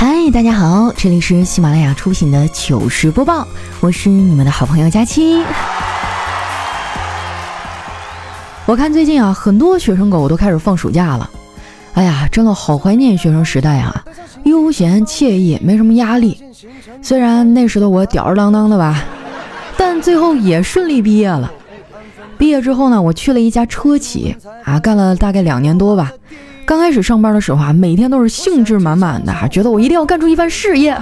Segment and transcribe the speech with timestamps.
[0.00, 3.46] 嗨，大家好，这里是喜马拉雅出品的糗事播报，
[3.80, 5.44] 我是你们的好朋友佳期。
[8.64, 11.28] 我看最近啊，很多学生狗都开始放暑假了，
[11.92, 14.02] 哎呀，真的好怀念学生时代啊，
[14.44, 16.42] 悠闲惬意，没什么压力。
[17.02, 19.04] 虽然那时的我吊儿郎当的吧，
[19.76, 21.52] 但最后也顺利毕业了。
[22.38, 26.10] 毕业之后呢，我去了一家车企啊，干了大概两年多吧。
[26.70, 30.96] 刚开始上班的时候啊，每天都是兴致满满的，觉得我一定要干出一番事业。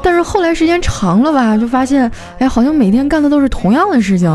[0.00, 2.08] 但是后来时间长了吧，就发现，
[2.38, 4.30] 哎，好像每天干的都是同样的事情。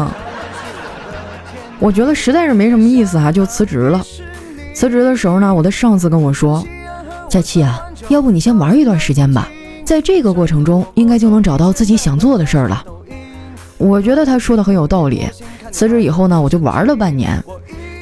[1.79, 4.05] 我觉得实在是没什么意思哈，就辞职了。
[4.75, 6.61] 辞职的时候呢，我的上司跟我说
[7.31, 9.47] ：“佳琪啊，要不你先玩一段时间吧，
[9.85, 12.83] 在这个过程中应该就能找到自己想做的事儿了。”
[13.79, 15.25] 我觉得他说的很有道理。
[15.71, 17.41] 辞职以后呢，我就玩了半年。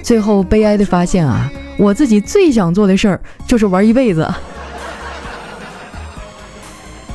[0.05, 4.31] 最后悲哀的发现啊，我自己最想做的事儿就是玩一辈子。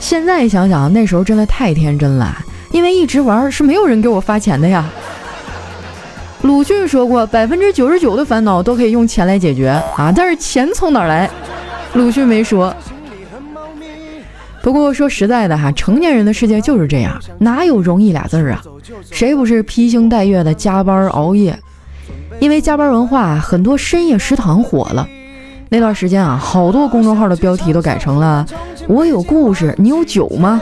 [0.00, 2.36] 现在想想，那时候真的太天真了，
[2.72, 4.84] 因为一直玩是没有人给我发钱的呀。
[6.42, 11.30] 鲁迅说过，百分之九十九的烦恼都可以用钱来解决啊，但是钱从哪来？
[11.94, 12.74] 鲁迅没说。
[14.62, 18.60] 不过说实在的哈，成年人的世界就是这样，哪有容易俩字儿啊？
[19.12, 21.56] 谁不是披星戴月的加班熬夜？
[22.40, 25.06] 因为加班文化，很多深夜食堂火了。
[25.68, 28.44] 那段时间啊，好多公众号的标题都改成了
[28.88, 30.60] “我有故事，你有酒吗？”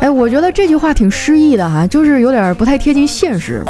[0.00, 3.62] 哎，我觉得这句话挺诗意的哈，就是有点不太贴近现实。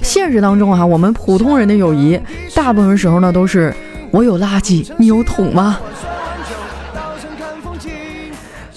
[0.00, 2.18] 现实当中哈，我们普通人的友谊，
[2.54, 3.74] 大部分时候呢都是
[4.10, 5.78] “我有垃圾，你有桶吗？”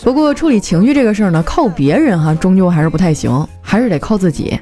[0.04, 4.60] 不过处理情绪这个事儿呢，靠别人哈，终究还是不太行，还是得靠自己。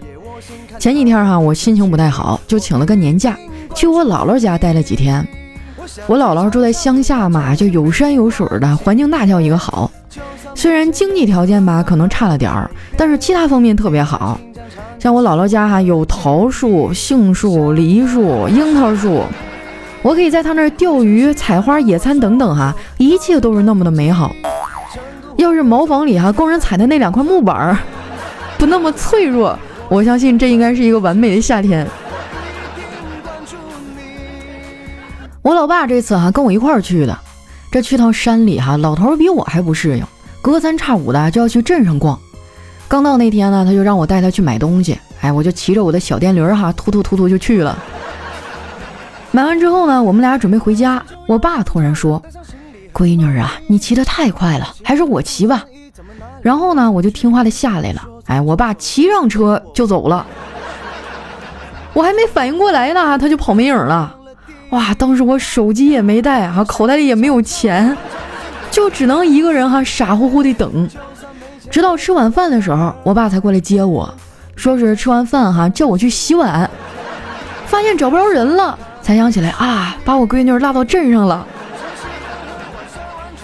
[0.82, 3.38] 前几天哈，我心情不太好，就请了个年假，
[3.76, 5.24] 去我姥姥家待了几天。
[6.08, 9.92] 我姥姥住在乡下嘛，就有山有水的，环境那叫一个好。
[10.56, 12.68] 虽然经济条件吧可能差了点儿，
[12.98, 14.40] 但是其他方面特别好。
[14.98, 19.22] 像我姥姥家哈有桃树、杏树、梨树、樱桃树，
[20.02, 24.32] 我可以在他那儿钓鱼、采花、野餐等等哈，一切都是那么的美好。
[25.38, 27.78] 要是茅房里哈工人踩的那两块木板儿
[28.58, 29.56] 不那么脆弱。
[29.92, 31.86] 我相信这应该是一个完美的夏天。
[35.42, 37.20] 我老爸这次哈跟我一块儿去的，
[37.70, 40.06] 这去趟山里哈，老头比我还不适应，
[40.42, 42.18] 隔三差五的就要去镇上逛。
[42.88, 47.78] 刚到那天呢，他就让我带他去买东西，哎，我就骑着我的小电驴哈，突突突突就去了。
[49.32, 52.24] 买完之后呢，我们俩准备回家，我爸突然说
[52.96, 55.66] ：“闺女啊，你骑得太快了，还是我骑吧。”
[56.42, 58.08] 然后呢，我就听话的下来了。
[58.32, 60.26] 哎，我爸骑上车就走了，
[61.92, 64.16] 我还没反应过来呢，他就跑没影了。
[64.70, 67.98] 哇，当时我手机也没带啊，口袋里也没有钱，
[68.72, 70.88] 就只能一个人哈傻乎乎的等，
[71.70, 74.10] 直到吃晚饭的时候，我爸才过来接我，
[74.56, 76.72] 说是吃完饭哈叫我去洗碗，
[77.66, 81.46] 发现找不着人了，才想起来啊，把我闺女落到镇上了。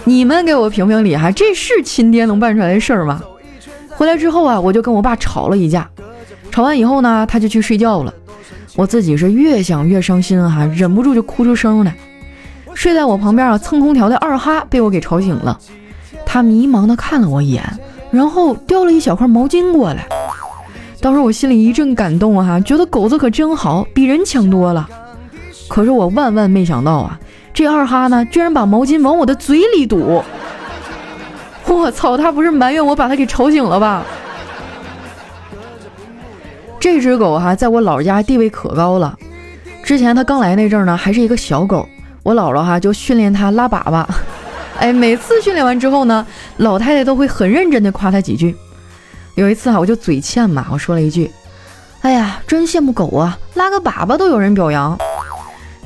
[0.04, 3.20] 你们给我评评理哈，这是亲爹能办出来的事儿吗？
[3.98, 5.90] 回来之后啊，我就跟我爸吵了一架，
[6.52, 8.14] 吵完以后呢，他就去睡觉了。
[8.76, 11.96] 我自己是越想越伤心哈，忍不住就哭出声来。
[12.74, 15.58] 睡在我旁边啊蹭空调的二哈被我给吵醒了，
[16.24, 17.64] 他迷茫的看了我一眼，
[18.12, 20.06] 然后叼了一小块毛巾过来。
[21.00, 24.88] 当时我心里一阵感动啊，觉得狗子可真好，比人强多了。
[25.66, 27.18] 可是我万万没想到啊，
[27.52, 30.22] 这二哈呢，居然把毛巾往我的嘴里堵。
[31.74, 34.02] 我操，他不是埋怨我把他给吵醒了吧？
[36.80, 39.16] 这只狗哈，在我姥家地位可高了。
[39.82, 41.88] 之前它刚来那阵儿呢，还是一个小狗，
[42.22, 44.04] 我姥姥哈就训练它拉粑粑。
[44.78, 46.26] 哎，每次训练完之后呢，
[46.58, 48.54] 老太太都会很认真的夸它几句。
[49.34, 51.30] 有一次哈，我就嘴欠嘛，我说了一句
[52.02, 54.96] ：“哎呀，真羡慕狗啊，拉个粑粑都有人表扬。”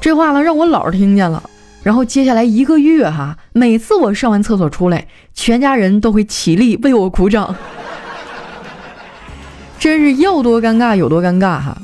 [0.01, 1.43] 这话呢，让我姥听见了。
[1.83, 7.55] 然后接下来一个月哈，每次我上完厕所出来，全家人都会起立为我鼓掌，
[9.81, 11.77] 真是要多尴尬有多尴尬哈。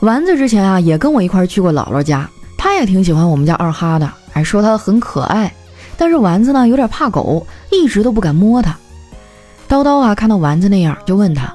[0.00, 5.52] 丸子之前啊也跟我一块去过姥姥家，他也挺喜欢我们家二哈的，还说他很可爱。
[5.96, 8.76] 但是丸子呢有点怕狗，一直都不敢摸它。
[9.68, 11.54] 叨叨啊看到丸子那样，就问他：“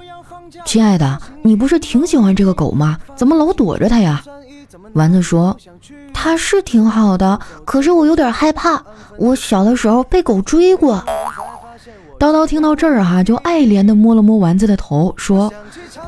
[0.65, 2.97] 亲爱的，你不是挺喜欢这个狗吗？
[3.15, 4.23] 怎么老躲着它呀？”
[4.93, 5.55] 丸子说。
[6.13, 8.81] 他是挺好的，可是我有点害怕。
[9.17, 11.03] 我小的时候被狗追过。
[12.19, 15.51] 叨叨听到这儿哈，就爱怜的摸了摸丸子的头，说：“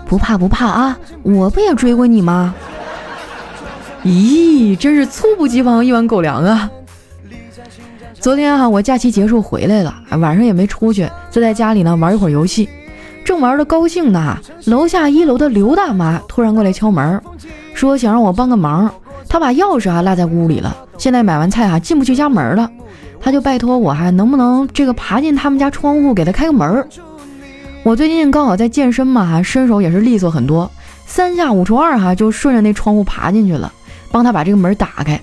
[0.06, 2.54] 不怕不怕啊，我不也追过你吗？”
[4.06, 6.70] 咦，真是猝不及防一碗狗粮啊！
[8.20, 12.70] 昨天哈，我假期结束回来了，晚上也没出去，就在家里呢玩一会儿游戏。
[13.24, 17.22] 正玩的高兴呢，楼下一楼的刘大妈突然过来敲门，
[17.74, 18.92] 说想让我帮个忙。
[19.30, 22.70] 她把钥匙啊落在屋里了，现在买完菜啊进不去家门了，
[23.20, 26.88] 她就拜托我哈能不能这个爬进他们家窗户给她开个门。
[27.84, 30.70] 我最近刚好在健身嘛哈，身手也是利索很多，
[31.06, 33.72] 三下五除二哈就顺着那窗户爬进去了，
[34.12, 35.20] 帮她把这个门打开。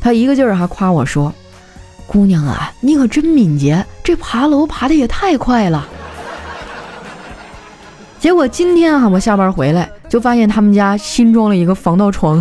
[0.00, 1.32] 她一个劲儿还夸我说。
[2.06, 5.88] 姑娘啊，你可真敏捷，这爬楼爬的也太快了。
[8.22, 12.40] 结果今天啊，我下班回来就发现他们家新装了一个防盗窗。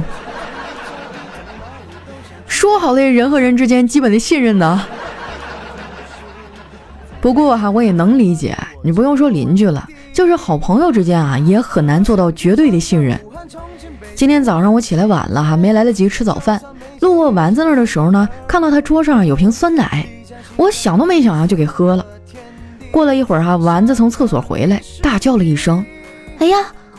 [2.45, 4.85] 说好的人和人之间基本的信任呢？
[7.19, 13.19] 不过哈，我也能理解，你不用说邻居了，就是好朋友之间啊，也很难做到绝对的信任。
[14.13, 16.61] 今天早上我起来晚了哈，没来得及吃早饭。
[16.99, 20.07] 路过丸子那儿的时候呢，看到他桌上有瓶酸奶，
[20.57, 22.05] 我想都没想啊，就给喝了。
[22.91, 25.83] 过了一会儿哈，丸子从厕所回来，大叫了一声
[26.39, 26.57] ：“哎呀，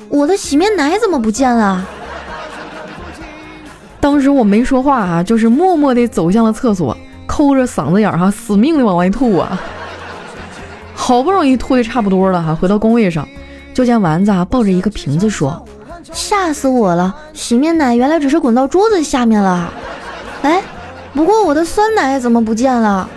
[0.08, 1.86] 我的洗面奶怎么不见了？”
[4.00, 6.96] 当时我没说话啊，就是默默地走向了厕所，
[7.26, 9.60] 抠着嗓子眼儿哈，死命的往外吐啊。
[10.94, 13.28] 好不容易吐的差不多了哈，回到工位上，
[13.74, 15.64] 就见丸子啊抱着一个瓶子说
[16.12, 19.72] ：“吓死我了，洗面奶原来只是滚到桌子下面了。”
[20.42, 20.62] 哎，
[21.14, 23.08] 不过我的酸奶怎么不见了？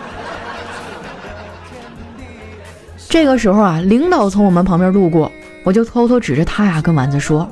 [3.16, 5.32] 这个时候啊，领导从我们旁边路过，
[5.64, 7.50] 我就偷偷指着他呀，跟丸子说：“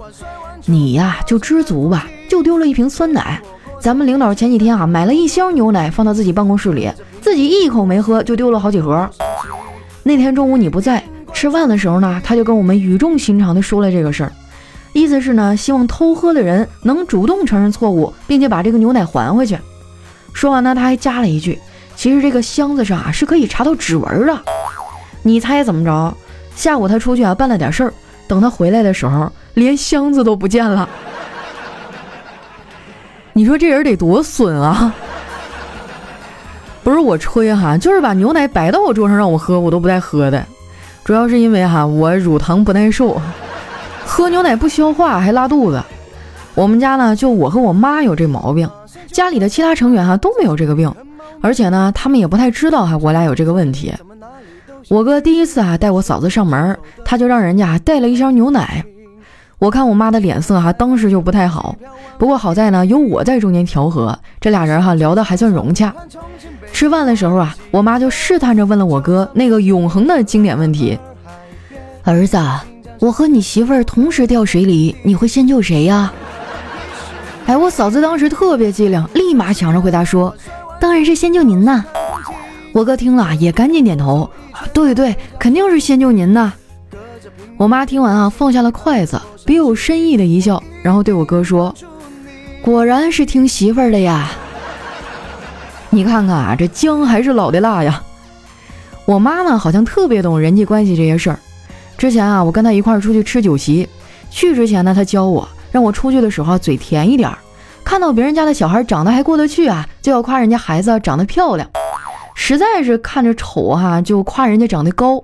[0.67, 3.41] 你呀，就知足吧，就丢了一瓶酸奶。
[3.79, 9.09] 咱们领导前几天啊，买了一箱牛奶放到自己办公室里，自己一口没喝就丢了好几盒。
[10.03, 11.01] 那天中午你不在，
[11.31, 14.33] 吃饭的时候呢，他就跟我们语重心长地说了这个事儿。”
[14.91, 19.57] 意思是呢，希望偷喝的人能主动承认错误，并且把这个牛奶还回去。
[20.33, 21.57] 说完呢，他还加了一句
[21.95, 24.37] ：“其实这个箱子上啊是可以查到指纹的。”
[25.23, 26.15] 你猜怎么着？
[26.55, 27.91] 下午他出去啊办了点事儿，
[28.27, 30.87] 等他回来的时候，连箱子都不见了。
[33.33, 34.93] 你说这人得多损啊！
[36.83, 40.45] 不是我吹哈，就是把牛奶摆到我桌上让我喝，我都不带喝的。
[41.03, 43.19] 主要是因为哈，我乳糖不耐受。
[44.05, 45.81] 喝牛奶不消化还拉肚子，
[46.53, 48.69] 我们家呢就我和我妈有这毛病，
[49.07, 50.93] 家里的其他成员哈都没有这个病，
[51.41, 53.91] 而且呢他们也不太知道哈我俩有这个问题。
[54.89, 58.83] 我哥第一次啊带我嫂子上门，他就让人家带了一箱牛奶，
[59.59, 61.75] 我看我妈的脸色哈当时就不太好，
[62.17, 65.93] 不过好在呢有我在中间调和，这俩人哈聊得还算融洽。
[66.71, 70.97] 吃饭的时候啊，我妈就试探着问了我哥那个永恒的经典问题
[72.03, 72.37] ：“儿子。”
[72.99, 76.13] 我和你媳妇儿同时掉水里，你会先救谁呀？
[77.45, 80.33] 哎，我嫂子当时特别机灵，立马抢着回答说
[80.79, 81.83] ：“当然是先救您呐。”
[82.71, 84.29] 我哥听了也赶紧点头
[84.73, 86.51] ：“对对，肯定是先救您的。”
[87.57, 91.73] 我妈听完啊，放下了筷子，别有深意的一笑，然后对我哥说
[92.61, 94.29] ：“果然是听媳妇儿的呀。
[95.89, 98.01] 你看看啊，这姜还是老的辣呀。”
[99.05, 101.39] 我妈呢，好像特别懂人际关系这些事儿。
[101.97, 103.87] 之前啊，我跟她一块儿出去吃酒席，
[104.29, 107.37] 去之前呢，她教我，让我出去的时候嘴甜一点儿，
[107.83, 111.69] 看到别人家的小孩长得还过得去啊，就要夸人家孩子长得漂亮，
[112.35, 115.23] 实在是看着丑哈，就夸人家长得高。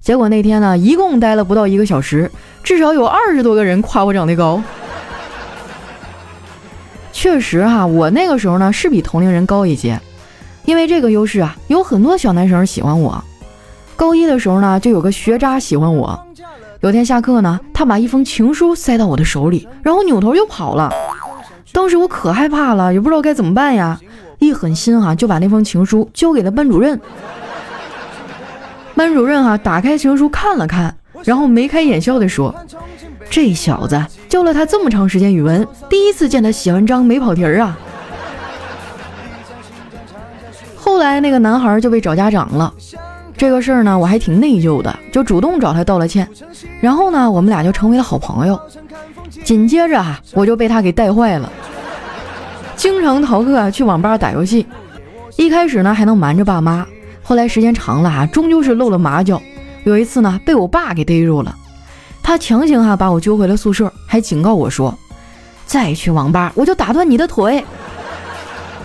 [0.00, 2.30] 结果那天呢，一共待了不到一个小时，
[2.62, 4.62] 至少有二十多个人夸我长得高。
[7.12, 9.98] 确实哈，我那个时候呢是比同龄人高一些，
[10.64, 13.24] 因为这个优势啊，有很多小男生喜欢我。
[13.96, 16.20] 高一的时候呢，就有个学渣喜欢我。
[16.80, 20.92] 有天下课呢，他把一封情书塞到我的手里，然后扭头就跑了。
[21.72, 23.98] 当时我可害怕了，也不知道该怎么办呀。
[24.38, 27.00] 一狠心哈，就把那封情书交给了班主任。
[28.94, 32.54] 班主任哈，打开情书看了看，然后眉开眼笑地说
[33.28, 37.78] ：“这小子教了他这么长时间语文，第一次见他写文章没跑题儿啊。”
[40.76, 42.72] 后来那个男孩就被找家长了。
[43.36, 46.26] 这个事儿呢，我还挺内疚的，就主动找他道了歉。
[46.80, 48.58] 然后呢，我们俩就成为了好朋友。
[49.44, 51.52] 紧接着啊，我就被他给带坏了，
[52.76, 54.66] 经常逃课去网吧打游戏。
[55.36, 56.86] 一开始呢，还能瞒着爸妈，
[57.22, 59.40] 后来时间长了啊，终究是露了马脚。
[59.84, 61.54] 有一次呢，被我爸给逮住了，
[62.22, 64.96] 他强行哈把我揪回了宿舍，还警告我说
[65.66, 67.64] ：“再去网吧，我就打断你的腿。”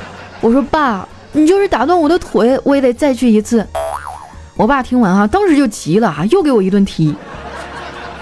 [0.41, 3.65] 我说：“爸，你就是打断我的腿，我也得再去一次。”
[4.55, 7.15] 我爸听完哈，当时就急了哈，又给我一顿踢。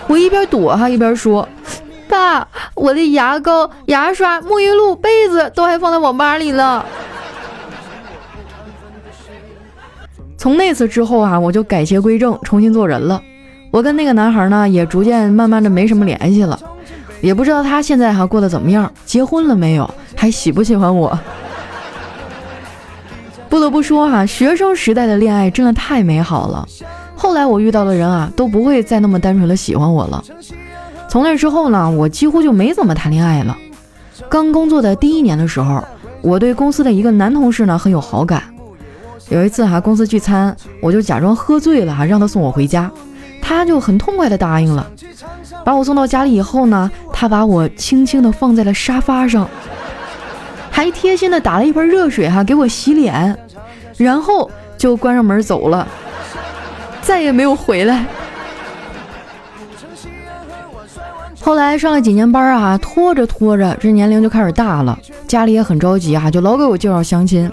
[0.08, 1.48] 我一边躲哈，一边说
[2.10, 6.86] ：“爸，我的牙膏、牙刷、沐浴露、被子都还放在网吧里了。”
[10.36, 13.22] 从那次之后啊，我就改邪归正，重新做人了。
[13.72, 16.60] 我跟那个男孩呢，也逐渐慢慢的没什么联系了，
[17.22, 21.18] 也不知道他现在哈过得怎么样，结婚了没有，还喜不喜欢我。
[23.50, 26.66] 不得不说哈，学生时代的恋爱真的太美好了。
[27.16, 30.24] 后来我遇到的人啊，都不会再那么单纯的喜欢我了。
[31.10, 33.58] 从那之后呢，我几乎就没怎么谈恋爱了。
[34.30, 35.84] 刚工作的第一年的时候，
[36.22, 38.44] 我对公司的一个男同事呢很有好感。
[39.30, 42.90] 有一次哈，公司聚餐，我就假装喝醉了哈，让他送我回家。
[43.42, 44.88] 他就很痛快的答应了，
[45.66, 49.50] 把我送到家里以后呢，他把我轻轻的放在了沙发上，
[50.70, 53.36] 还贴心的打了一盆热水哈给我洗脸，
[53.98, 55.88] 然后就关上门走了，
[57.02, 58.06] 再也没有回来。
[61.50, 67.52] 后来上了几年班啊，拖着拖着，这年龄就开始大了，家里也很着急啊，就老给我介绍相亲。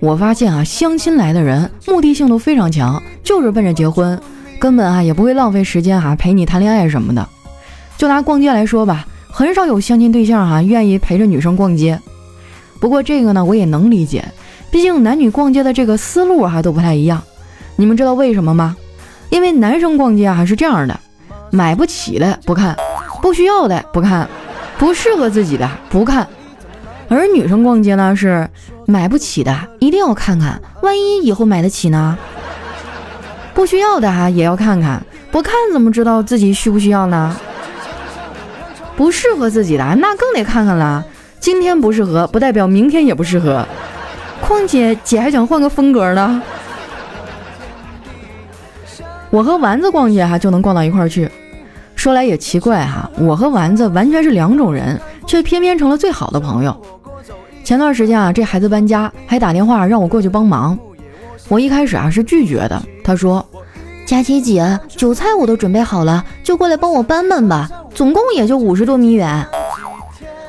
[0.00, 4.18] 我发现啊，相亲来的人目的性都非常强，就是奔着结婚。
[4.58, 7.28] 根本啊也不会浪费时间哈陪你谈恋爱什么的，
[7.98, 12.00] 就拿逛街来说吧，很少有相亲对象哈愿意陪着女生逛街。
[12.80, 14.24] 不过这个呢我也能理解，
[14.70, 17.22] 毕竟男女逛街的这个思路哈都不太一样。
[17.76, 18.74] 你们知道为什么吗？
[19.28, 20.98] 因为男生逛街啊是这样的，
[21.50, 22.74] 买不起的不看，
[23.20, 24.28] 不需要的不看，
[24.78, 26.26] 不适合自己的不看。
[27.08, 28.48] 而女生逛街呢是
[28.86, 32.16] 买不起的一定要看看，万一以后买得起呢？
[33.52, 37.36] 不需要的哈也要看看，不看怎么知道自己需不需要呢？
[38.96, 41.04] 不适合自己的那更得看看了。
[41.40, 43.66] 今天不适合，不代表明天也不适合。
[44.40, 46.42] 况且姐还想换个风格呢。
[49.30, 51.30] 我和丸子逛街哈就能逛到一块儿去。
[52.00, 56.74] 说来也奇怪哈，我和丸子完全是两种人，却偏偏成了最好的朋友。
[57.62, 60.78] 前段时间啊，这孩子搬家，还打电话让我过去帮忙。
[61.48, 63.46] 我一开始啊是拒绝的，他说
[64.06, 69.46] ：“佳琪姐，韭菜我都准备好了，就过来帮我搬搬吧，总共也就五十多米远。”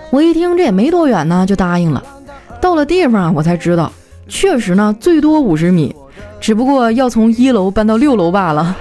[0.09, 2.01] 我一听这也没多远呢，就答应了。
[2.61, 3.91] 到了地方我才知道，
[4.29, 5.93] 确实呢最多五十米，
[6.39, 8.73] 只不过要从一楼搬到六楼罢了。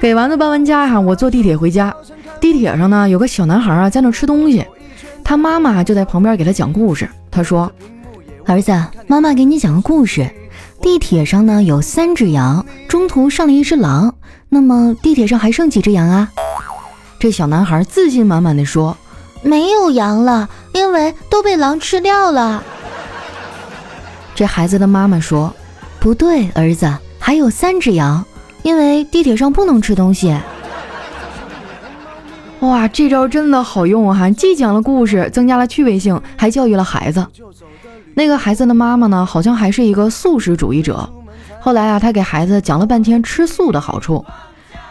[0.00, 1.94] 给丸子搬完家哈，我坐地铁回家，
[2.40, 4.64] 地铁上呢有个小男孩啊在那吃东西，
[5.22, 7.70] 他妈妈就在旁边给他讲故事，他说。
[8.46, 10.30] 儿子，妈妈给你讲个故事。
[10.82, 14.14] 地铁上呢有三只羊，中途上了一只狼。
[14.50, 16.30] 那么地铁上还剩几只羊啊？
[17.18, 18.94] 这小男孩自信满满的说
[19.42, 22.62] ：“没有羊了，因为都被狼吃掉了。”
[24.36, 25.54] 这孩子的妈妈说
[25.98, 28.22] ：“不对，儿子，还有三只羊，
[28.64, 30.36] 因为地铁上不能吃东西。”
[32.60, 34.30] 哇，这招真的好用哈！
[34.30, 37.26] 既讲了故事，增加了趣味性，还教育了孩子。
[38.14, 41.06] 那个孩子的妈妈呢，好像还是一个素食主义者。
[41.60, 44.24] 后来啊，他给孩子讲了半天吃素的好处。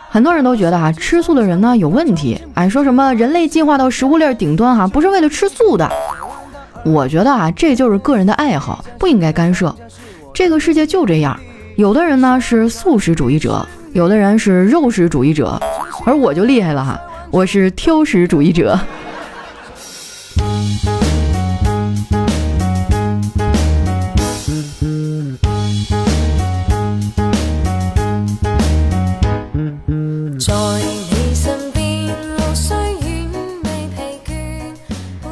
[0.10, 5.90] 很多人都觉得啊，吃素的人呢有问题，哎，说什么人类进化到食物链顶端哈，不是为了吃素的。
[6.86, 9.76] 我觉得啊，这就是个人的爱好，不应该干涉。
[10.32, 11.40] 这个世界就这样，
[11.76, 15.60] 有的人呢是素食主义者，有的人是肉食主义者，
[16.06, 17.02] 而我就厉害了哈，
[17.32, 18.80] 我是挑食主义者。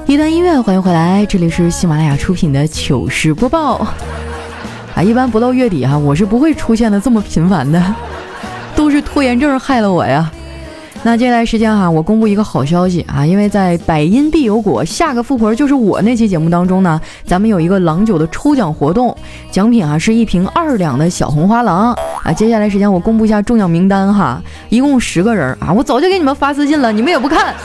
[0.07, 3.87] 一段音乐，欢迎回来，这里是喜马拉雅出品的糗事播报。
[5.01, 7.81] 一般不到月底哈，我是不会出现的这么频繁的，
[8.75, 10.31] 都是拖延症害了我呀。
[11.03, 19.15] 那接下来时间哈，我公布一个好消息啊，因为在百因必有果，下个富婆就是我那期节目当中呢，咱们有一个郎酒的抽奖活动，
[19.49, 21.91] 奖品啊是一瓶二两的小红花郎
[22.23, 22.31] 啊。
[22.31, 24.39] 接下来时间我公布一下中奖名单哈，
[24.69, 27.55] 一共十个人啊，我早就给你们发私信了，你们也不看。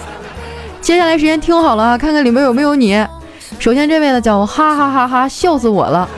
[0.81, 3.07] 接下来时间听好了啊，看看里面有没有你。
[3.59, 6.09] 首先这位呢叫哈哈哈哈笑死我了，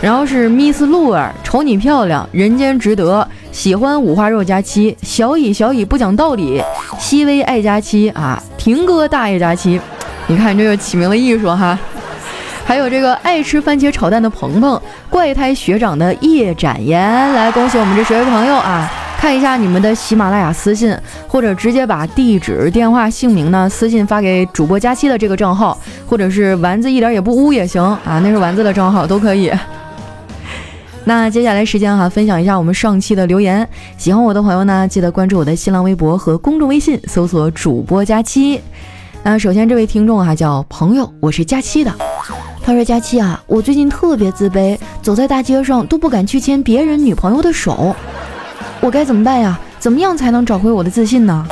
[0.00, 6.62] 然后是 Miss 露儿，瞅你漂亮，人间值得，喜欢五花肉加七，小乙小乙不讲道理，
[6.98, 9.80] 西微爱加七啊，婷哥大爷加七，
[10.26, 11.78] 你看这又起名的艺术哈。
[12.64, 18.90] 还有这个爱吃番茄炒蛋的鹏鹏，怪胎学长的叶展言，来恭喜我们这十位朋友啊。
[19.18, 20.94] 看一下你们的喜马拉雅私信，
[21.26, 25.76] 或者直接把地址、电话、姓名呢私信发给主播佳期的这个账号，
[26.06, 29.50] 或者是丸子一点也不污也行啊，那是丸子的账号都可以。
[31.08, 33.66] 那接下来时间哈，分享一下我们上期的留言。
[33.96, 38.60] 喜欢我的朋友呢，记得关注我的新浪微博和公众微信，搜索主播佳期。
[39.22, 41.94] 那首先这位听众哈叫朋友，我是佳期的。
[42.60, 47.94] 他说：“佳期啊，我最近特别自卑，走在大街上都不敢去牵别人女朋友的手，
[48.80, 49.56] 我该怎么办呀？
[49.78, 51.46] 怎么样才能找回我的自信呢？”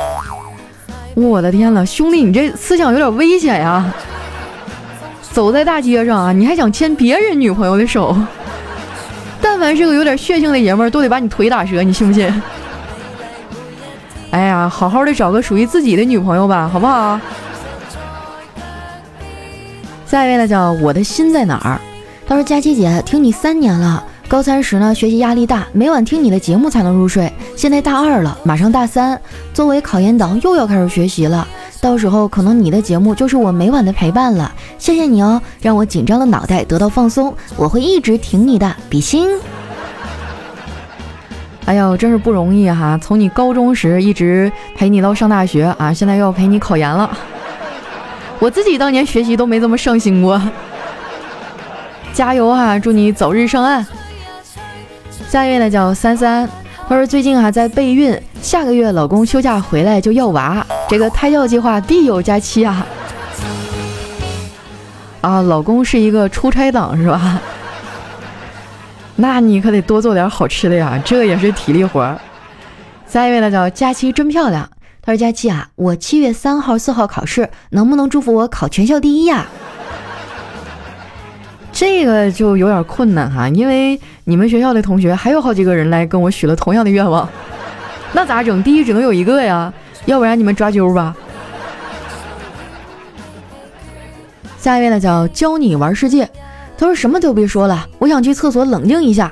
[1.15, 3.89] 我的天呐，兄弟，你这思想有点危险呀！
[5.31, 8.13] 走在大街上啊，你还想牵别人女朋友的手？
[9.65, 12.31] 但凡是个有点血性的爷们儿，都得把你腿打折，你信不信？
[14.29, 17.19] 哎呀，好好的找个属于自己的女朋友吧，好不好？
[20.05, 21.81] 下一位呢，叫我的心在哪儿？
[22.27, 27.33] 他说：“佳琪姐，听你三年了，高三时呢学习压力大，每晚听你的节目才能入睡。
[27.55, 29.19] 现在大二了，马上大三，
[29.51, 31.47] 作为考研党又要开始学习了。
[31.81, 34.53] 到时候可能你的节目就是我每晚的陪伴了。
[34.77, 37.33] 谢谢你哦，让我紧张的脑袋得到放松。
[37.55, 39.27] 我会一直挺你的，比心。
[41.65, 42.95] 哎呦，真是不容易哈！
[43.01, 47.09] 从你高中时一直陪你到上大学啊，现在又要陪你考研了。
[48.37, 50.39] ”我自己当年学习都没这么上心过，
[52.13, 52.77] 加油哈！
[52.77, 53.85] 祝你早日上岸。
[55.27, 56.47] 下一位呢叫三三，
[56.87, 62.85] 他说最近哈在备孕，下个月老公休假回来就要娃，这个胎教计划必有佳期啊！
[65.21, 67.41] 啊，老公是一个出差党是吧？
[69.15, 72.15] 那你可得多做点好吃的呀，这也是体力活。
[73.07, 74.69] 下一位呢叫佳期真漂亮。
[75.01, 79.45] 他说：“佳琪啊，我七月三号、四号考试，能不能祝福我考全校第一呀？”
[81.71, 87.29] 这个就有点困难哈，因为你们学校的同学还有好几个人来跟我许了同样的愿望，
[88.13, 88.63] 那咋整？
[88.63, 89.71] 第一只能有一个呀，
[90.05, 91.15] 要不然你们抓阄吧。
[94.57, 96.27] 下一位呢，叫教你玩世界。
[96.77, 99.31] 他说：“什么都别说了，我想去厕所冷静一下。”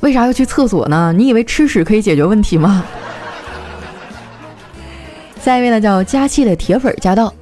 [0.00, 1.12] 为啥要去厕所呢？
[1.14, 2.84] 你以为吃屎可以解决问题吗？
[5.42, 7.32] 下一位呢，叫佳期的铁粉驾到。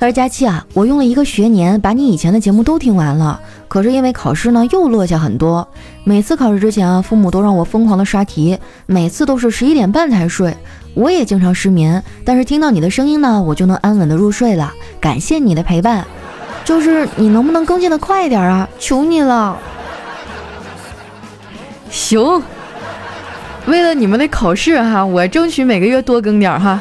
[0.00, 5.66] 他说：“佳期啊，我用了一个学年把你以前的节目都听完了，可是因为考试呢又落下很多。
[6.04, 8.56] 每次考试之前啊，父母都让我疯狂的刷题，
[8.86, 10.56] 每次都是十一点半才睡，
[10.94, 12.02] 我也经常失眠。
[12.24, 14.72] 但是听到你的声音呢，我就能安稳的入睡了。
[15.00, 16.06] 感谢你的陪伴，
[16.68, 18.68] 就是你能不能更新的快一点啊？
[18.78, 19.56] 求你了。
[21.88, 22.42] 行，
[23.64, 26.78] 为了你们的考试哈，我争取每个月多更点哈。”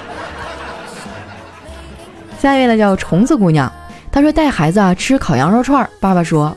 [2.37, 3.71] 下一位呢叫虫子姑娘，
[4.11, 6.53] 她说带孩子啊吃烤羊肉串，爸爸说，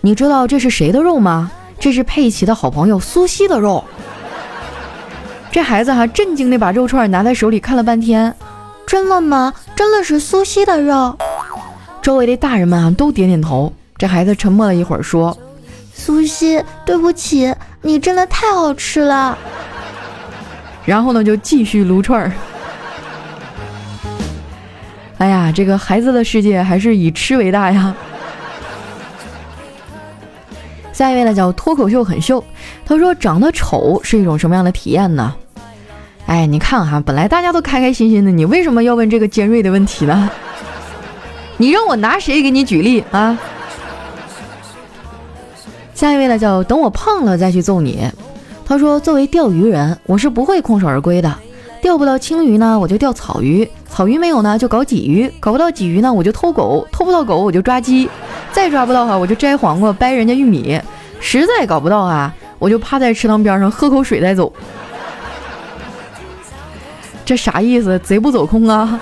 [0.00, 1.50] 你知道这是谁的肉吗？
[1.80, 3.82] 这是佩奇的好朋友苏西的肉。
[5.50, 8.32] 这孩子哈震惊的把肉串拿在手里看了半天，
[8.86, 9.52] 真的吗？
[9.74, 11.18] 真的是苏西的肉？
[12.02, 13.72] 周围的大人们啊都点点头。
[13.96, 15.36] 这孩子沉默了一会儿说，
[15.92, 19.36] 苏西，对不起，你真的太好吃了。
[20.86, 22.32] 然后呢就继续撸串儿。
[25.18, 27.94] 哎呀，这个孩子的世界还是以吃为大呀。
[30.94, 32.42] 下一位呢叫脱口秀很秀，
[32.86, 35.34] 他说长得丑是一种什么样的体验呢？
[36.24, 40.30] 哎，你看哈，本来大家都开开心心的，你为什么要问这个尖锐的问题呢？
[41.60, 43.36] 你让我拿谁给你举例啊？
[45.94, 48.10] 下一位呢叫等我胖了再去揍你。
[48.64, 51.30] 他说作为钓鱼人，我是不会空手而归的。
[51.82, 58.08] 钓不到青鱼呢，我就钓草鱼；草鱼没有呢，就搞鲫鱼；搞不到鲫鱼呢，我就偷狗；偷不到狗，我就抓鸡；
[58.52, 60.80] 再抓不到哈，我就摘黄瓜掰人家玉米；
[61.20, 64.50] 实在搞不到啊，我就趴在池塘边上喝口水再走。
[67.22, 67.98] 这啥意思？
[67.98, 68.98] 贼不走空啊！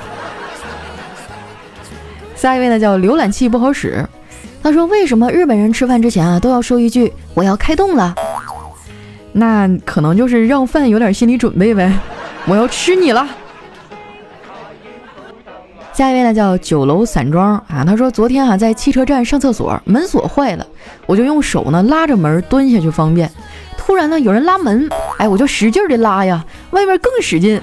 [2.39, 4.07] 下一位呢，叫浏览器不好使。
[4.63, 8.15] 他说：“为什么日本人吃饭之前啊都要说一句‘我要开动了’？
[9.33, 11.93] 那可能就是让饭有点心理准备呗。
[12.47, 13.29] ”我要吃你了。
[15.93, 20.65] 下一位呢叫酒楼散装啊，他说昨天啊在汽车站上厕所，门锁坏了，
[21.07, 23.29] 我就用手呢拉着门蹲下去方便。
[23.77, 27.61] 突然呢有人拉门，哎，我就使劲的拉呀，外面更使劲，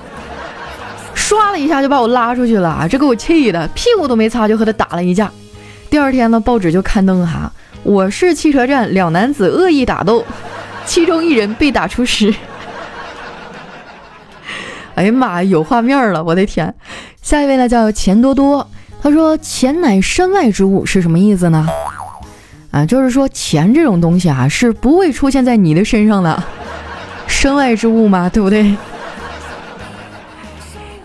[1.28, 5.32] 唰了一下就把我拉出去了，这给我气的，屁股都没擦就和他打了一架。
[5.90, 10.24] 第二天呢报纸就刊登哈，我市汽车站两男子恶意打斗，
[10.86, 12.32] 其中一人被打出屎。
[14.94, 16.24] 哎呀妈呀，有画面了！
[16.24, 16.72] 我的天，
[17.24, 18.70] 下一位呢叫钱多多，
[19.02, 21.68] 他说钱乃身外之物是什么意思呢？
[22.70, 26.44] 啊，就是说钱这种东西啊是不会出现在你的身上的，
[27.26, 28.78] 身外之物嘛，对不对？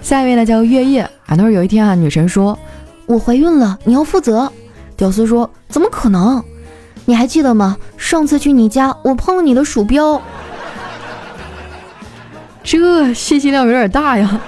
[0.02, 2.58] 下一位呢叫月夜，啊，他说有一天啊，女神说
[3.06, 4.50] 我怀孕了，你要负责。
[4.96, 6.42] 屌丝说怎么可能？
[7.04, 7.76] 你还记得吗？
[7.96, 10.20] 上次去你家，我碰了你的鼠标。
[12.62, 14.40] 这信息量有点大呀！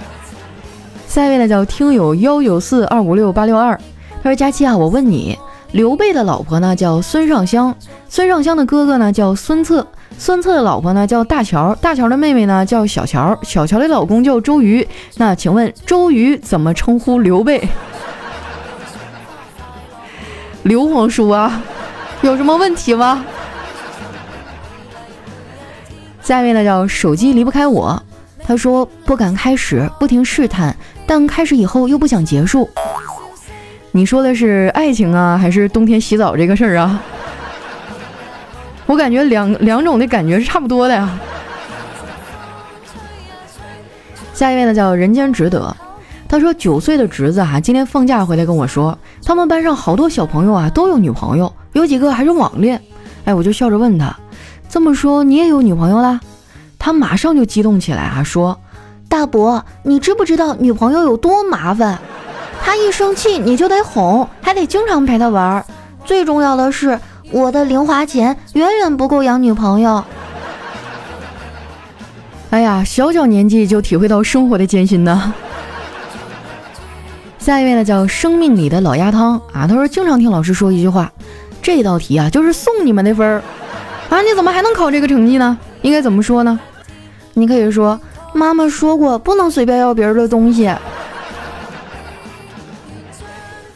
[1.06, 3.78] 下一位呢叫听友幺九四二五六八六二，
[4.22, 5.38] 他说：“佳期啊，我问你，
[5.72, 7.74] 刘备的老婆呢叫孙尚香，
[8.08, 9.86] 孙尚香的哥哥呢叫孙策，
[10.20, 14.86] 孙策的老婆呢叫大乔，大乔的妹妹呢叫小乔，小乔的老公叫周瑜。
[15.16, 17.66] 那请问周瑜怎么称呼刘备？
[20.64, 21.62] 刘皇叔啊，
[22.20, 23.24] 有什么问题吗？”
[26.20, 28.00] 下一位呢叫手机离不开我，
[28.44, 32.68] 他说不敢开始，不停试探，但开始以后又不想结束。
[33.92, 37.02] 你说的是爱情啊，还是冬天洗澡这个事儿啊？
[38.90, 41.08] 我感觉两两种的感觉是差不多的呀。
[44.34, 45.76] 下一位呢叫人间值得，
[46.28, 52.82] 他说九岁的侄子哈今天放假回来跟我说，他们班上好多小朋友啊都有女朋友，有几个还是网恋。
[53.26, 54.12] 哎，我就笑着问他。
[54.68, 56.18] 这么说你也有女朋友啦？
[56.76, 58.58] 他马上就激动起来啊，说
[59.08, 61.96] ：“大伯，你知不知道女朋友有多麻烦？
[62.60, 65.64] 她一生气你就得哄，还得经常陪她玩。
[66.04, 66.98] 最重要的是，
[67.30, 70.04] 我的零花钱远远不够养女朋友。”
[72.50, 75.32] 哎呀，小小年纪就体会到生活的艰辛呢。
[77.38, 81.10] 下一位呢叫生命里的老鸭汤啊，他说经常听老师说一句话
[81.62, 83.42] ：“这道题啊就是送你们的分儿。”
[84.10, 84.20] 啊！
[84.20, 85.56] 你怎么还能考这个成绩呢？
[85.82, 86.58] 应该怎么说呢？
[87.34, 87.98] 你可以说
[88.32, 90.64] 妈妈说过不能随便要别人的东西。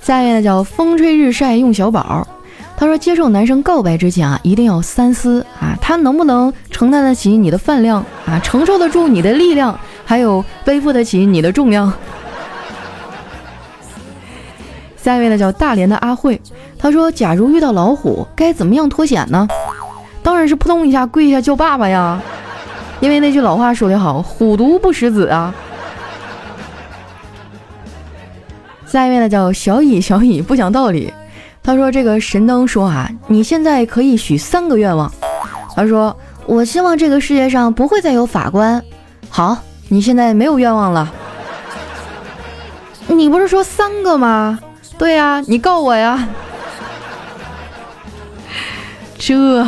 [0.02, 2.26] 下面呢叫风吹日晒用小宝，
[2.76, 11.90] 他说接受男生告白之前啊，一定要三思啊，他能不能承担得起你的饭量啊，承受得住你的力量，还有背负得起你的重量。
[14.96, 16.40] 下一位呢叫大连的阿慧，
[16.78, 19.46] 他说假如遇到老虎，该怎么样脱险呢？
[20.22, 22.20] 当然是扑通一下跪下叫爸爸呀，
[23.00, 25.54] 因为那句老话说得好，虎毒不食子啊。
[28.87, 31.12] 下一位呢叫小乙，小乙不讲道理。
[31.64, 35.11] 他说这个神灯说啊，你现在可以许三个愿望。
[35.74, 38.81] 他说我希望这个世界上不会再有法官。
[39.31, 39.57] 好，
[39.88, 41.11] 你现在没有愿望了。
[43.09, 44.59] 你不是说三个吗？
[44.98, 46.29] 对呀，你告我呀。
[49.18, 49.66] 这。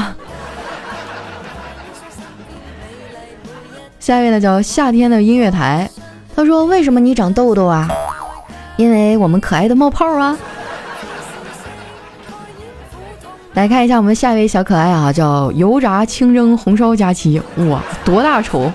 [3.99, 5.91] 下一位呢叫夏天的音乐台，
[6.37, 7.89] 他说：“为什么你长痘痘啊？
[8.77, 10.39] 因为我们可爱的冒泡啊！”
[13.57, 17.41] 来看一下我们下一位小可爱啊，叫油炸清蒸红烧佳琪，
[17.71, 18.71] 哇，多大仇！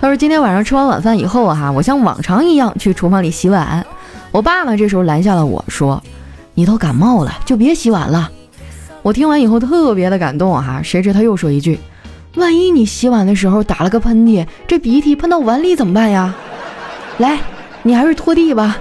[0.00, 3.84] 他说：“今天晚上吃完晚饭以后啊，我像往常一样去厨房里洗碗。
[4.30, 6.00] 我爸呢这时候拦下了我说
[6.54, 8.30] ：‘你都感冒了，就别洗碗了。’
[9.02, 11.76] 我听完以后特别的感动哈，谁知他又说一句。”
[12.36, 16.32] 万一你洗碗的时候打了个喷嚏，这鼻涕喷到碗里怎么办呀？
[17.18, 17.40] 来，
[17.82, 18.78] 你还是拖地吧。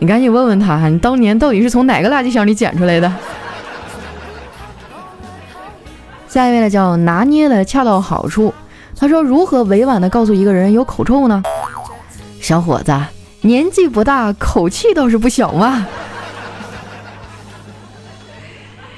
[0.00, 3.12] 你赶紧问问他，你当年到底是从哪个垃圾箱里捡出来的？
[6.26, 8.52] 下一位呢，叫拿捏的恰到好处。
[8.96, 11.42] 他说：如何委婉的告诉一个人有口臭呢？
[12.40, 12.98] 小伙子，
[13.42, 15.86] 年纪不大，口气倒是不小嘛。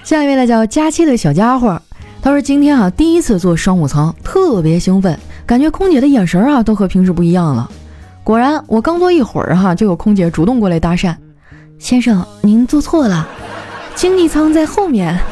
[0.05, 1.81] 下一位呢叫佳期的小家伙，
[2.23, 7.69] 他说今天啊第一次坐商务舱，特别兴奋，感觉空姐的眼神啊都和平时不一样了。
[8.25, 11.13] 果然，我刚坐一会儿哈，就有空姐主动过来搭讪
[11.77, 13.27] ：“先生，您坐错了，
[13.97, 15.19] 经济舱在后面。”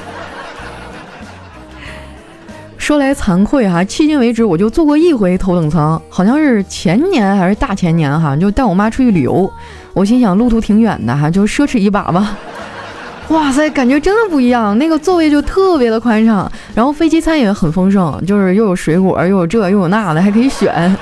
[2.77, 9.49] 说来惭愧哈，迄今为止我就坐过一回头等舱，好像是前年还是大前年哈，就带我妈出去旅游，
[9.95, 12.37] 我心想路途挺远的哈，就奢侈一把吧。
[13.31, 20.97] 哇塞，感觉真的不一样，那个座位就特别的宽敞，然后飞机餐也很丰盛，就是又有水果，又有这又有那的，还可以选。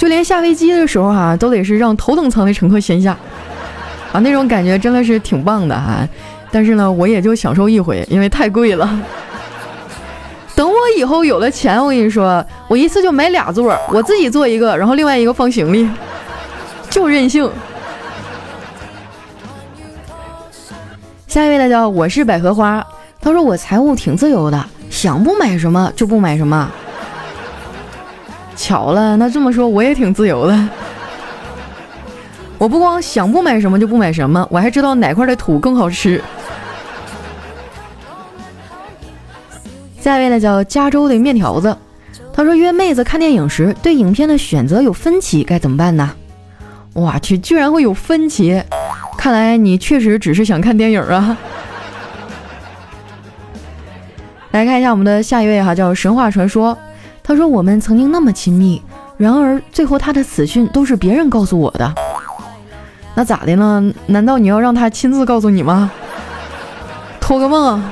[0.00, 3.14] 就连下飞机的时候哈，都得是让头等舱的乘客先下，
[4.12, 6.08] 啊，那种感觉真的是挺棒的哈。
[6.50, 8.88] 但是呢，我也就享受一回，因为太贵了。
[10.56, 15.86] 等我以后有了钱，我跟你说，我一次就买俩座，我自己坐一个，然后另外一个放行李，
[16.88, 17.50] 就任性。
[21.28, 22.82] 下一位呢叫我是百合花，
[23.20, 26.70] 他说我财务挺自由的，想不买什么就不买什么。
[28.60, 30.68] 巧了，那这么说我也挺自由的，
[32.58, 36.22] 我不光想不买什么就不买什么，我还知道哪块的土更好吃。
[39.98, 41.74] 下一位呢叫加州的面条子，
[42.34, 46.10] 他说约妹子看电影时对影片的选择有分歧，该怎么办呢？
[46.92, 48.62] 我去，居然会有分歧！
[49.16, 51.34] 看来你确实只是想看电影啊！
[54.52, 56.76] 来看一下我们的下一位哈，叫神话传说。
[57.22, 58.82] 他说我们曾经那么亲密，
[59.16, 61.94] 然而最后他的死讯都是别人告诉我的。
[63.14, 63.92] 那咋的呢？
[64.06, 65.90] 难道你要让他亲自告诉你吗？
[67.20, 67.82] 托个梦。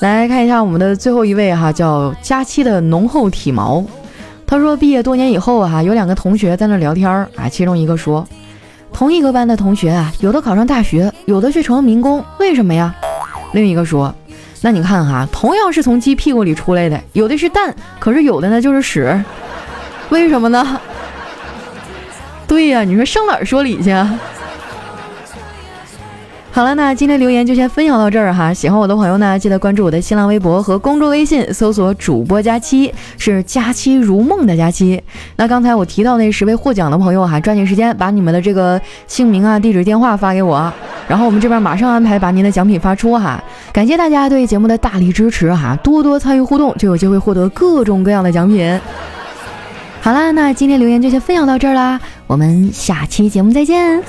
[0.00, 3.84] 来看一下我们的最后一位哈，叫佳期的浓厚体毛。
[4.46, 8.26] 他说毕业多年以后啊，有两个同学在那聊天儿啊，其中一个说，
[8.92, 12.94] 同一个班的同学啊，有的考上大学，有的却成了民工，为什么呀？
[13.52, 14.14] 另一个说，
[14.62, 19.22] 那你看哈，同样是从鸡屁股里出来的，有的是蛋，可是有的呢就是屎，
[20.08, 20.80] 为什么呢？
[22.48, 23.90] 对呀，你说上哪儿说理去？
[26.56, 28.50] 好了，那今天留言就先分享到这儿哈。
[28.50, 34.98] 喜欢我的朋友呢，记得关注我的新浪微博和公众微信，搜索主播佳期，是佳期如梦的佳期。
[35.36, 40.72] 那刚才我提到那十位获奖的朋友哈，抓紧时间把你们的这个姓名啊、地址、电话发给我，
[41.06, 43.38] 然后我们这边马上安排把您的奖品发出哈。
[43.70, 48.80] 感谢大家对节目的大力支持哈，多多参与互动就有机会获得各种各样的奖品。
[50.00, 54.02] 好啦，那今天留言就先分享到这儿啦，我们下期节目再见。